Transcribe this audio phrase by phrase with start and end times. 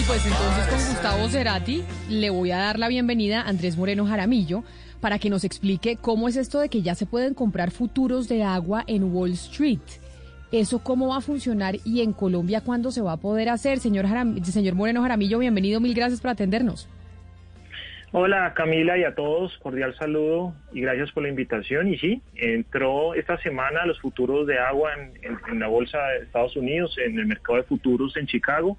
[0.00, 4.06] Y pues entonces con Gustavo Cerati le voy a dar la bienvenida a Andrés Moreno
[4.06, 4.64] Jaramillo
[5.00, 8.42] para que nos explique cómo es esto de que ya se pueden comprar futuros de
[8.42, 9.80] agua en Wall Street.
[10.50, 13.80] ¿Eso cómo va a funcionar y en Colombia cuándo se va a poder hacer?
[13.80, 16.88] Señor, Jaram- señor Moreno Jaramillo, bienvenido, mil gracias por atendernos.
[18.14, 21.88] Hola Camila y a todos, cordial saludo y gracias por la invitación.
[21.88, 24.90] Y sí, entró esta semana los futuros de agua
[25.22, 28.76] en, la bolsa de Estados Unidos, en el mercado de futuros en Chicago,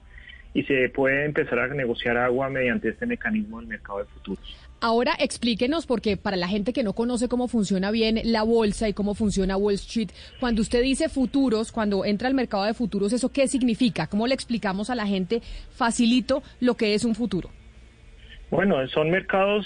[0.53, 4.69] y se puede empezar a negociar agua mediante este mecanismo del mercado de futuros.
[4.79, 8.93] Ahora explíquenos, porque para la gente que no conoce cómo funciona bien la bolsa y
[8.93, 13.29] cómo funciona Wall Street, cuando usted dice futuros, cuando entra al mercado de futuros, ¿eso
[13.29, 14.05] qué significa?
[14.05, 17.49] ¿Cómo le explicamos a la gente facilito lo que es un futuro?
[18.53, 19.65] Bueno, son mercados,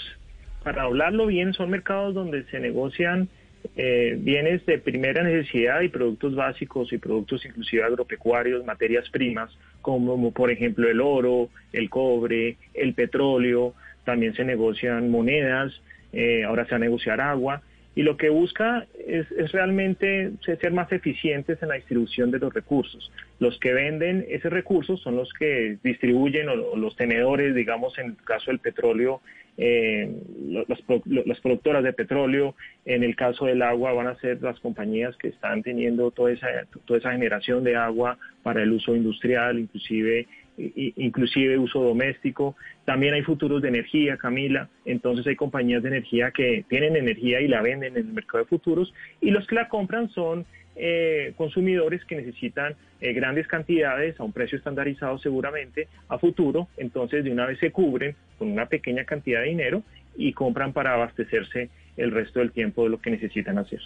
[0.64, 3.28] para hablarlo bien, son mercados donde se negocian
[3.76, 9.50] eh, bienes de primera necesidad y productos básicos y productos inclusive agropecuarios, materias primas,
[9.82, 15.70] como por ejemplo el oro, el cobre, el petróleo, también se negocian monedas,
[16.14, 17.60] eh, ahora se va a negociar agua,
[17.98, 22.54] y lo que busca es, es realmente ser más eficientes en la distribución de los
[22.54, 23.10] recursos.
[23.40, 28.16] Los que venden ese recurso son los que distribuyen o, los tenedores, digamos, en el
[28.18, 29.20] caso del petróleo,
[29.56, 30.14] eh,
[30.46, 30.78] las,
[31.26, 35.26] las productoras de petróleo, en el caso del agua van a ser las compañías que
[35.26, 36.46] están teniendo toda esa,
[36.84, 40.28] toda esa generación de agua para el uso industrial, inclusive
[40.58, 42.56] inclusive uso doméstico.
[42.84, 44.68] También hay futuros de energía, Camila.
[44.84, 48.48] Entonces hay compañías de energía que tienen energía y la venden en el mercado de
[48.48, 50.44] futuros y los que la compran son
[50.76, 56.68] eh, consumidores que necesitan eh, grandes cantidades a un precio estandarizado seguramente a futuro.
[56.76, 59.82] Entonces de una vez se cubren con una pequeña cantidad de dinero
[60.16, 63.80] y compran para abastecerse el resto del tiempo de lo que necesitan hacer.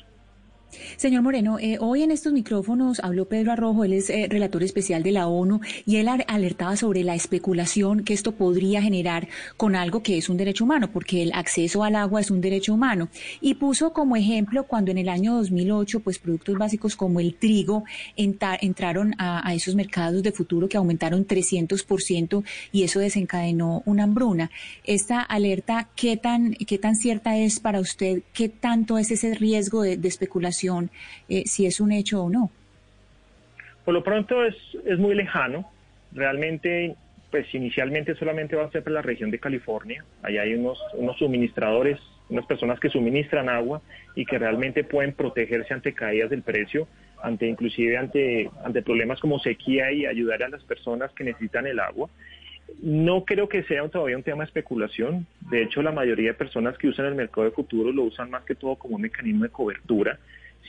[0.97, 5.03] Señor Moreno, eh, hoy en estos micrófonos habló Pedro Arrojo, él es eh, relator especial
[5.03, 10.03] de la ONU, y él alertaba sobre la especulación que esto podría generar con algo
[10.03, 13.09] que es un derecho humano, porque el acceso al agua es un derecho humano.
[13.41, 17.85] Y puso como ejemplo cuando en el año 2008, pues productos básicos como el trigo
[18.17, 24.51] entraron a, esos mercados de futuro que aumentaron 300% y eso desencadenó una hambruna.
[24.85, 28.23] Esta alerta, ¿qué tan, qué tan cierta es para usted?
[28.33, 30.62] ¿Qué tanto es ese riesgo de especulación,
[31.29, 32.51] eh, si es un hecho o no?
[33.85, 34.57] Por lo pronto es,
[34.87, 35.71] es muy lejano.
[36.13, 36.95] Realmente,
[37.31, 40.05] pues inicialmente solamente va a ser para la región de California.
[40.23, 43.83] Allá hay unos, unos suministradores, unas personas que suministran agua
[44.15, 46.87] y que realmente pueden protegerse ante caídas del precio,
[47.23, 51.81] ante inclusive ante, ante problemas como sequía y ayudar a las personas que necesitan el
[51.81, 52.09] agua.
[52.81, 55.27] No creo que sea todavía un tema de especulación.
[55.51, 58.45] De hecho, la mayoría de personas que usan el mercado de futuros lo usan más
[58.45, 60.19] que todo como un mecanismo de cobertura.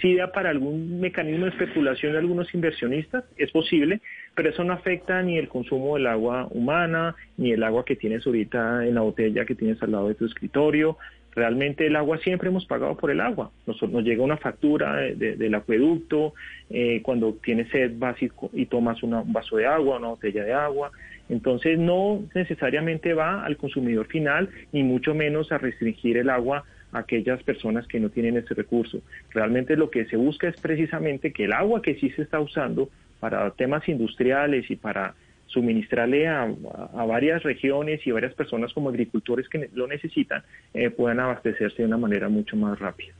[0.01, 4.01] Si da para algún mecanismo de especulación de algunos inversionistas, es posible,
[4.35, 8.25] pero eso no afecta ni el consumo del agua humana, ni el agua que tienes
[8.25, 10.97] ahorita en la botella que tienes al lado de tu escritorio.
[11.35, 13.51] Realmente el agua siempre hemos pagado por el agua.
[13.65, 16.33] Nos, nos llega una factura de- de- del acueducto,
[16.69, 18.17] eh, cuando tienes sed vas
[18.53, 20.91] y, tomas una- un vaso de agua, una botella de agua.
[21.29, 27.41] Entonces no necesariamente va al consumidor final, ni mucho menos a restringir el agua aquellas
[27.43, 29.01] personas que no tienen ese recurso.
[29.31, 32.89] Realmente lo que se busca es precisamente que el agua que sí se está usando
[33.19, 35.15] para temas industriales y para
[35.47, 40.43] suministrarle a, a- varias regiones y varias personas como agricultores que lo necesitan,
[40.73, 43.13] eh, puedan abastecerse de una manera mucho más rápida.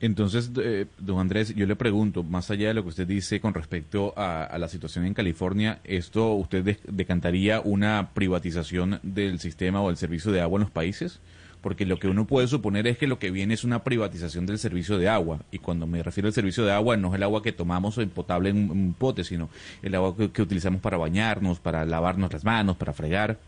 [0.00, 3.54] Entonces, eh, don Andrés, yo le pregunto, más allá de lo que usted dice con
[3.54, 9.88] respecto a, la situación en California, ¿esto usted de- decantaría una privatización del sistema o
[9.88, 11.20] del servicio de agua en los países?
[11.62, 14.58] Porque lo que uno puede suponer es que lo que viene es una privatización del
[14.58, 15.38] servicio de agua.
[15.52, 18.10] Y cuando me refiero al servicio de agua, no es el agua que tomamos en
[18.10, 19.48] potable en un, pote, sino
[19.82, 23.38] el agua que, que utilizamos para bañarnos, para lavarnos las manos, para fregar.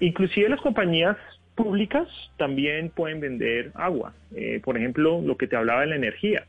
[0.00, 1.16] Inclusive las compañías
[1.54, 4.12] públicas también pueden vender agua.
[4.34, 6.44] Eh, por ejemplo, lo que te hablaba de la energía.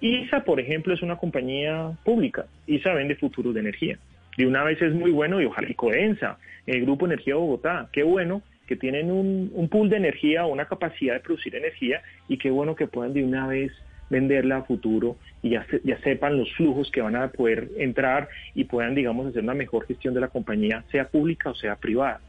[0.00, 2.46] ISA, por ejemplo, es una compañía pública.
[2.66, 3.98] ISA vende futuros de energía.
[4.36, 8.02] De una vez es muy bueno y ojalá y Codensa, el Grupo Energía Bogotá, qué
[8.02, 12.50] bueno que tienen un, un pool de energía, una capacidad de producir energía y qué
[12.50, 13.72] bueno que puedan de una vez
[14.10, 18.64] venderla a futuro y ya, ya sepan los flujos que van a poder entrar y
[18.64, 22.20] puedan, digamos, hacer una mejor gestión de la compañía, sea pública o sea privada.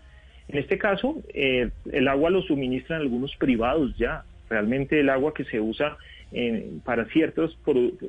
[0.48, 4.24] En este caso, eh, el agua lo suministran algunos privados ya.
[4.50, 5.98] Realmente el agua que se usa
[6.84, 7.52] para ciertas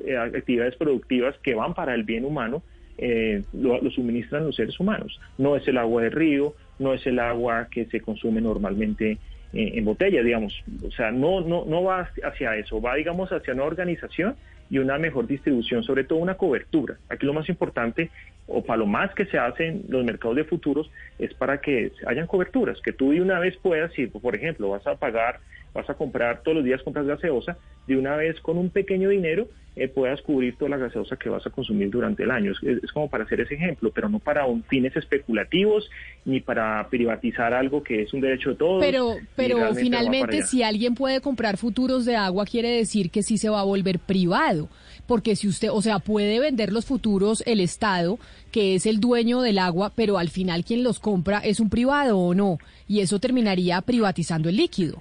[0.05, 2.61] eh, actividades productivas que van para el bien humano,
[2.97, 5.19] eh, lo, suministran los seres humanos.
[5.37, 9.17] No es el agua de río, no es el agua que se consume normalmente
[9.53, 10.63] en botella, digamos.
[10.85, 14.35] O sea, no, no, no va hacia eso, va, digamos, hacia una organización
[14.69, 16.97] y una mejor distribución, sobre todo una cobertura.
[17.09, 18.09] Aquí lo más importante,
[18.47, 21.91] o para lo más que se hace en los mercados de futuros, es para que
[22.05, 25.39] hayan coberturas, que tú de una vez puedas, si por ejemplo vas a pagar
[25.73, 29.47] vas a comprar todos los días compras gaseosa, de una vez con un pequeño dinero
[29.79, 32.51] eh, puedas cubrir toda la gaseosa que vas a consumir durante el año.
[32.63, 35.87] Es, como para hacer ese ejemplo, pero no para un, fines especulativos
[36.25, 38.83] ni para privatizar algo que es un derecho de todos.
[38.83, 43.49] Pero, pero finalmente si alguien puede comprar futuros de agua quiere decir que sí se
[43.49, 44.67] va a volver privado,
[45.05, 48.17] porque si usted, o sea, puede vender los futuros el Estado,
[48.51, 52.17] que es el dueño del agua, pero al final quien los compra es un privado
[52.17, 54.97] o no, y eso terminaría privatizando el líquido.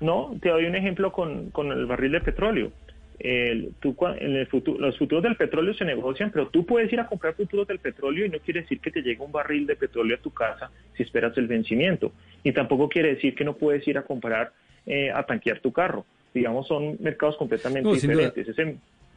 [0.00, 2.72] No, te doy un ejemplo con, con el barril de petróleo.
[3.18, 6.98] El, tú, en el futuro, los futuros del petróleo se negocian, pero tú puedes ir
[6.98, 9.76] a comprar futuros del petróleo y no quiere decir que te llegue un barril de
[9.76, 12.12] petróleo a tu casa si esperas el vencimiento.
[12.42, 14.52] Y tampoco quiere decir que no puedes ir a comprar,
[14.86, 16.04] eh, a tanquear tu carro.
[16.34, 18.48] Digamos, son mercados completamente diferentes.
[18.48, 18.76] Ese,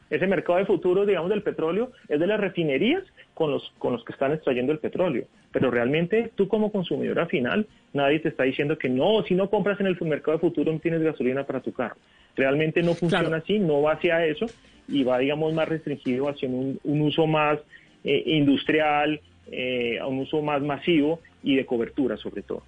[0.10, 4.04] ese mercado de futuros, digamos, del petróleo es de las refinerías con los, con los
[4.04, 5.26] que están extrayendo el petróleo.
[5.52, 9.80] Pero realmente tú como consumidora final, nadie te está diciendo que no, si no compras
[9.80, 11.98] en el mercado de futuro no tienes gasolina para tu carro.
[12.36, 14.46] Realmente no funciona así, no va hacia eso
[14.88, 17.60] y va, digamos, más restringido hacia un, uso más
[18.04, 19.20] eh, industrial,
[19.52, 22.64] eh, a un uso más masivo y de cobertura sobre todo.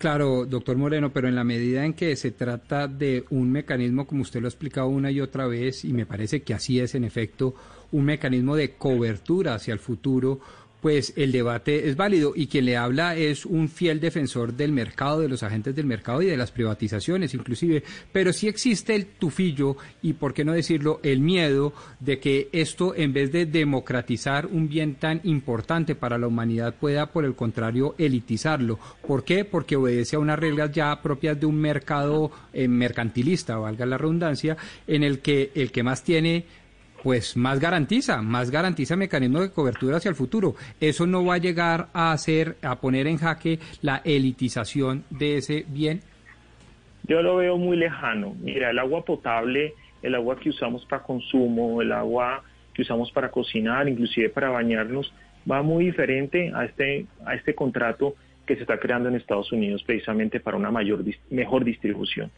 [0.00, 4.22] Claro, doctor Moreno, pero en la medida en que se trata de un mecanismo, como
[4.22, 7.04] usted lo ha explicado una y otra vez, y me parece que así es en
[7.04, 7.54] efecto,
[7.92, 10.40] un mecanismo de cobertura hacia el futuro,
[10.80, 15.20] pues el debate es válido y quien le habla es un fiel defensor del mercado,
[15.20, 17.82] de los agentes del mercado y de las privatizaciones inclusive,
[18.12, 22.94] pero sí existe el tufillo y, por qué no decirlo, el miedo de que esto,
[22.94, 27.94] en vez de democratizar un bien tan importante para la humanidad, pueda, por el contrario,
[27.98, 28.78] elitizarlo.
[29.06, 29.44] ¿Por qué?
[29.44, 34.56] Porque obedece a unas reglas ya propias de un mercado eh, mercantilista, valga la redundancia,
[34.86, 36.44] en el que el que más tiene
[37.02, 40.54] pues más garantiza, más garantiza mecanismos de cobertura hacia el futuro.
[40.80, 45.64] Eso no va a llegar a hacer, a poner en jaque la elitización de ese
[45.68, 46.00] bien.
[47.04, 48.34] Yo lo veo muy lejano.
[48.40, 52.42] Mira, el agua potable, el agua que usamos para consumo, el agua
[52.74, 55.12] que usamos para cocinar, inclusive para bañarnos,
[55.50, 58.14] va muy diferente a este, a este contrato
[58.46, 62.30] que se está creando en Estados Unidos precisamente para una mayor, mejor distribución.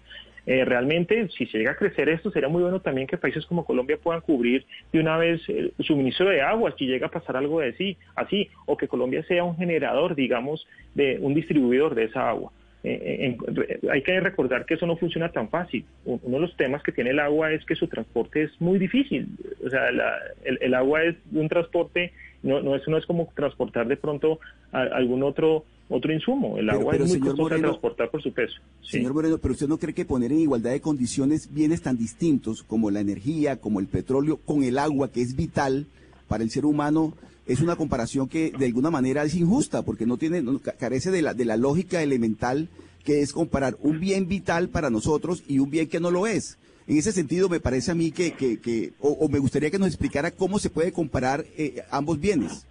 [0.47, 3.65] Eh, realmente, si se llega a crecer esto, sería muy bueno también que países como
[3.65, 7.61] Colombia puedan cubrir de una vez el suministro de agua, si llega a pasar algo
[7.61, 12.29] de así, así, o que Colombia sea un generador, digamos, de un distribuidor de esa
[12.29, 12.51] agua.
[12.85, 15.85] Eh, eh, hay que recordar que eso no funciona tan fácil.
[16.05, 19.29] Uno de los temas que tiene el agua es que su transporte es muy difícil.
[19.65, 22.13] O sea, el, agua es un transporte,
[22.43, 24.41] no, no, es, no es como transportar de pronto
[24.73, 26.59] algún otro otro insumo.
[26.59, 28.55] El agua es muy costoso transportar por su peso.
[28.83, 32.63] Señor Moreno, pero usted no cree que poner en igualdad de condiciones bienes tan distintos
[32.63, 35.87] como la energía, como el petróleo, con el agua, que es vital
[36.29, 37.15] para el ser humano,
[37.47, 40.43] es una comparación que de alguna manera es injusta, porque no tiene,
[40.79, 42.69] carece de la, de la lógica elemental
[43.05, 46.59] que es comparar un bien vital para nosotros y un bien que no lo es.
[46.87, 50.31] En ese sentido, me parece a mí que, que, o, me gustaría que nos explicara
[50.31, 52.67] cómo se puede comparar eh, ambos bienes.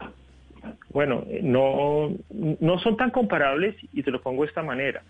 [0.93, 5.03] Bueno, no, no son tan comparables y te lo pongo de esta manera.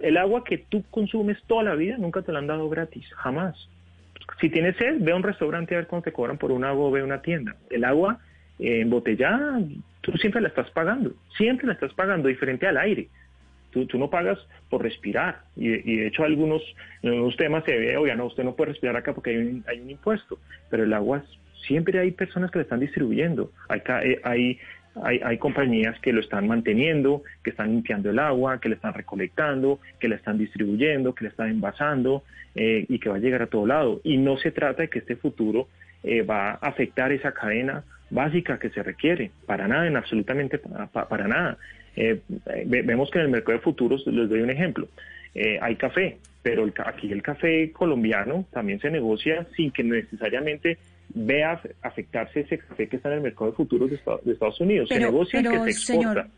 [0.00, 3.68] El agua que tú consumes toda la vida nunca te la han dado gratis, jamás.
[4.40, 6.86] Si tienes sed, ve a un restaurante a ver cuánto te cobran por un agua
[6.86, 7.56] o ve a una tienda.
[7.70, 8.20] El agua
[8.58, 9.60] eh, embotellada,
[10.02, 13.08] tú siempre la estás pagando, siempre la estás pagando, diferente al aire.
[13.70, 14.38] Tú, tú no pagas
[14.70, 15.42] por respirar.
[15.56, 16.62] Y, de hecho, algunos,
[17.02, 19.64] en algunos temas se ve, oye, no, usted no puede respirar acá porque hay un,
[19.66, 20.38] hay un impuesto.
[20.70, 21.22] Pero el agua
[21.66, 23.52] siempre hay personas que la están distribuyendo.
[23.68, 24.58] Hay, eh,
[25.02, 28.94] hay hay, compañías que lo están manteniendo, que están limpiando el agua, que le están
[28.94, 32.22] recolectando, que la están distribuyendo, que la están envasando
[32.54, 34.00] eh, y que va a llegar a todo lado.
[34.04, 35.68] Y no se trata de que este futuro
[36.02, 41.28] eh, va a afectar esa cadena básica que se requiere, para nada, en absolutamente para,
[41.28, 41.58] nada.
[41.96, 42.20] Eh,
[42.66, 44.88] vemos que en el mercado de futuros, les doy un ejemplo,
[45.60, 50.78] hay café, pero aquí el café colombiano también se negocia sin que necesariamente
[51.14, 54.88] vea afectarse ese café que está en el mercado de futuros de Estados, Unidos.
[54.88, 56.28] se negocia que se exporta.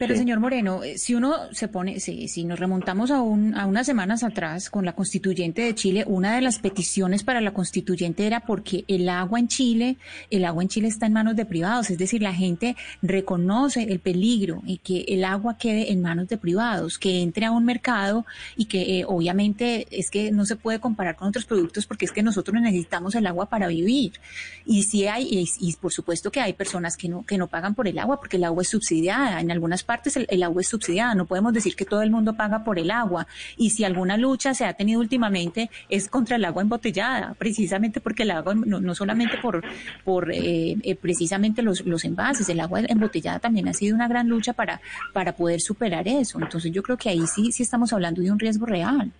[0.00, 3.66] Pero señor Moreno, eh, si uno se pone, si, si nos remontamos a, un, a
[3.66, 8.26] unas semanas atrás con la constituyente de Chile, una de las peticiones para la constituyente
[8.26, 9.98] era porque el agua en Chile,
[10.30, 13.98] el agua en Chile está en manos de privados, es decir, la gente reconoce el
[13.98, 18.24] peligro y que el agua quede en manos de privados, que entre a un mercado
[18.56, 22.12] y que eh, obviamente es que no se puede comparar con otros productos porque es
[22.12, 24.12] que nosotros necesitamos el agua para vivir.
[24.64, 27.74] Y si hay, y, y por supuesto que hay personas que no, que no pagan
[27.74, 29.42] por el agua porque el agua es subsidiada.
[29.42, 32.62] En algunas partes el, agua es subsidiada, no podemos decir que todo el mundo paga
[32.62, 33.26] por el agua.
[33.56, 38.22] Y si alguna lucha se ha tenido últimamente es contra el agua embotellada, precisamente porque
[38.22, 39.64] el agua, no, solamente por,
[40.04, 44.28] por eh, eh, precisamente los, los envases, el agua embotellada también ha sido una gran
[44.28, 44.80] lucha para,
[45.12, 46.38] para poder superar eso.
[46.40, 49.10] Entonces yo creo que ahí sí, sí estamos hablando de un riesgo real.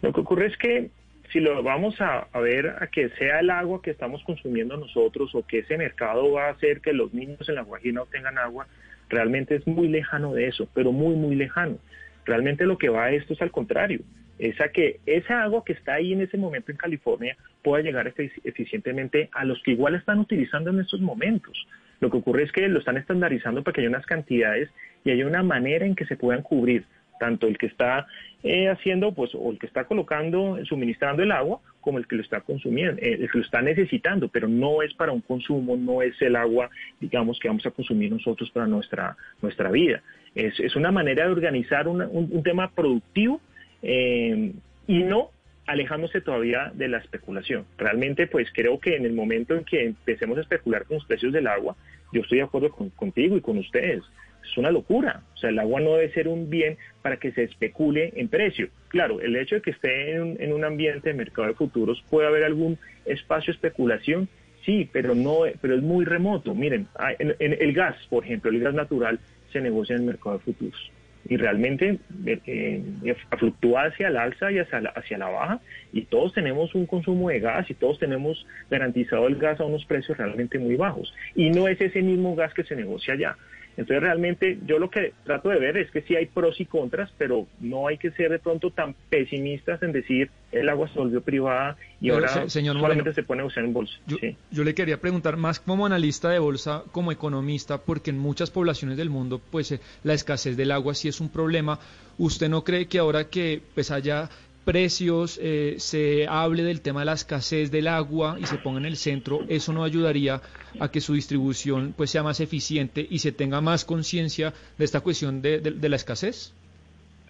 [0.00, 0.90] Lo que ocurre es que
[1.32, 5.34] si lo vamos a, a, ver a que sea el agua que estamos consumiendo nosotros
[5.34, 8.68] o que ese mercado va a hacer que los niños en la Guajira obtengan agua,
[9.08, 11.78] Realmente es muy lejano de eso, pero muy, muy lejano.
[12.24, 14.00] Realmente lo que va a esto es al contrario,
[14.38, 18.12] es a que esa agua que está ahí en ese momento en California pueda llegar
[18.44, 21.66] eficientemente a los que igual están utilizando en estos momentos.
[22.00, 24.68] Lo que ocurre es que lo están estandarizando para que haya unas cantidades
[25.04, 26.84] y haya una manera en que se puedan cubrir
[27.18, 28.06] tanto el que está
[28.42, 32.22] eh, haciendo, pues, o el que está colocando, suministrando el agua, como el que lo
[32.22, 36.02] está consumiendo, eh, el que lo está necesitando, pero no es para un consumo, no
[36.02, 36.68] es el agua,
[37.00, 40.02] digamos, que vamos a consumir nosotros para nuestra, nuestra vida.
[40.34, 43.40] Es, es una manera de organizar un, un, tema productivo
[43.82, 44.52] eh,
[44.88, 45.30] y no
[45.64, 47.66] alejándose todavía de la especulación.
[47.78, 51.32] Realmente, pues creo que en el momento en que empecemos a especular con los precios
[51.32, 51.76] del agua,
[52.12, 54.02] yo estoy de acuerdo contigo y con ustedes
[54.50, 55.22] es una locura.
[55.34, 58.68] O sea, el agua no debe ser un bien para que se especule en precio.
[58.88, 62.44] Claro, el hecho de que esté en un, ambiente de mercado de futuros puede haber
[62.44, 64.28] algún espacio de especulación,
[64.64, 66.54] sí, pero no, pero es muy remoto.
[66.54, 66.86] Miren,
[67.18, 69.18] en, el gas, por ejemplo, el gas natural
[69.52, 70.90] se negocia en el mercado de futuros
[71.28, 75.60] y realmente eh, eh, fluctúa hacia el alza y hacia la, hacia la baja
[75.92, 79.84] y todos tenemos un consumo de gas y todos tenemos garantizado el gas a unos
[79.84, 83.36] precios realmente muy bajos y no es ese mismo gas que se negocia allá.
[83.76, 87.10] Entonces realmente yo lo que trato de ver es que sí hay pros y contras,
[87.18, 91.20] pero no hay que ser de pronto tan pesimistas en decir el agua se volvió
[91.20, 93.94] privada y ahora solamente se pone a usar en bolsa.
[94.06, 94.16] Yo,
[94.50, 98.96] yo, le quería preguntar más como analista de bolsa, como economista, porque en muchas poblaciones
[98.96, 101.78] del mundo pues eh, la escasez del agua sí es un problema.
[102.18, 104.30] ¿Usted no cree que ahora que pues haya
[104.66, 108.84] precios, eh, se hable del tema de la escasez del agua y se ponga en
[108.84, 110.42] el centro, eso no ayudaría
[110.80, 115.00] a que su distribución pues sea más eficiente y se tenga más conciencia de esta
[115.00, 116.52] cuestión de, de, la escasez?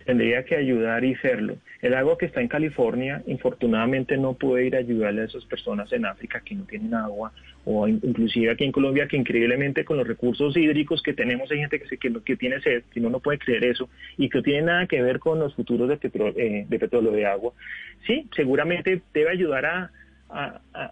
[0.06, 1.56] Tendría que ayudar y serlo.
[1.82, 5.92] El agua que está en California, infortunadamente, no puede ir a ayudarle a esas personas
[5.92, 7.32] en África que no tienen agua
[7.64, 11.80] o inclusive aquí en Colombia que increíblemente con los recursos hídricos que tenemos hay gente
[11.80, 14.44] que, se, que, que tiene sed, si no, no puede creer eso, y que no
[14.44, 17.52] tiene nada que ver con los futuros de, petróleo, eh, de petróleo, de agua.
[18.06, 19.90] Sí, seguramente debe ayudar a,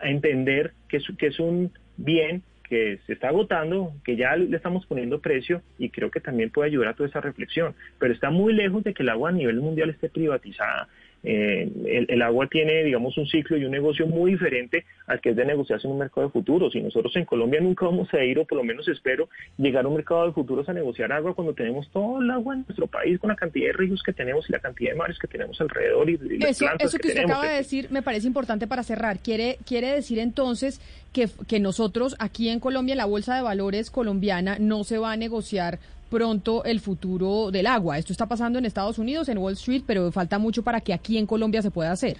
[0.03, 2.43] entender que que es un bien
[2.75, 6.71] que se está agotando, que ya le estamos poniendo precio y creo que también puede
[6.71, 9.61] ayudar a toda esa reflexión, pero está muy lejos de que el agua a nivel
[9.61, 10.89] mundial esté privatizada
[11.25, 15.37] eh, el, agua tiene, digamos, un ciclo y un negocio muy diferente al que es
[15.37, 16.75] de negociarse en un mercado de futuros.
[16.75, 19.89] Y nosotros en Colombia nunca vamos a ir, o por lo menos espero, llegar a
[19.89, 23.19] un mercado de futuros a negociar agua cuando tenemos todo el agua en nuestro país
[23.19, 26.11] con la cantidad de ríos que tenemos y la cantidad de mares que tenemos alrededor.
[26.11, 26.15] Y,
[26.45, 29.19] eso, eso que, usted acaba de decir me parece importante para cerrar.
[29.19, 30.81] Quiere, quiere decir entonces
[31.13, 35.13] que, que nosotros aquí en Colombia, en la Bolsa de Valores colombiana, no se va
[35.13, 35.79] a negociar
[36.15, 37.99] pronto el futuro del agua.
[37.99, 41.19] Esto está pasando en Estados Unidos, en Wall Street, pero falta mucho para que aquí
[41.19, 42.19] en Colombia se pueda hacer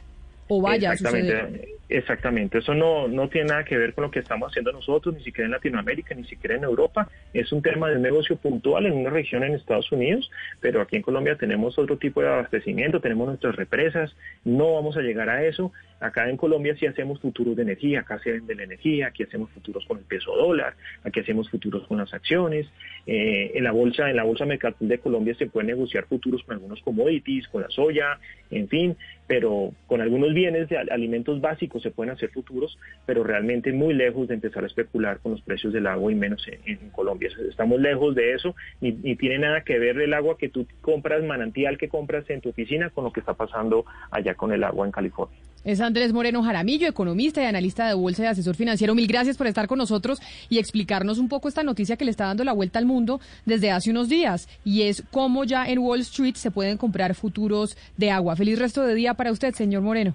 [0.49, 1.69] o vaya a suceder.
[1.91, 5.23] Exactamente, eso no, no tiene nada que ver con lo que estamos haciendo nosotros, ni
[5.23, 7.09] siquiera en Latinoamérica, ni siquiera en Europa.
[7.35, 11.03] Es un tema de negocio puntual en una región en Estados Unidos, pero aquí en
[11.03, 15.73] Colombia tenemos otro tipo de abastecimiento, tenemos nuestras represas, no vamos a llegar a eso.
[16.01, 19.51] Acá en Colombia sí hacemos futuros de energía, acá se vende la energía, aquí hacemos
[19.51, 22.67] futuros con el peso dólar, aquí hacemos futuros con las acciones.
[23.07, 26.55] Eh, en la bolsa, en la bolsa mercantil de Colombia se pueden negociar futuros con
[26.55, 28.19] algunos commodities, con la soya,
[28.51, 33.73] en fin, pero con algunos bienes de alimentos básicos se pueden hacer futuros, pero realmente
[33.73, 37.31] muy lejos de empezar a especular con los precios del agua y menos en, Colombia.
[37.49, 41.23] Estamos lejos de eso, ni, ni, tiene nada que ver el agua que tú compras,
[41.25, 44.87] manantial que compras en tu oficina, con lo que está pasando allá con el agua
[44.87, 45.39] en California.
[45.65, 48.95] Es Andrés Moreno Jaramillo, economista y analista de bolsa y asesor financiero.
[48.95, 52.27] Mil gracias por estar con nosotros y explicarnos un poco esta noticia que le está
[52.27, 56.01] dando la vuelta al mundo desde hace unos días y es cómo ya en Wall
[56.01, 58.37] Street se pueden comprar futuros de agua.
[58.37, 60.15] Feliz resto de día para usted, señor Moreno.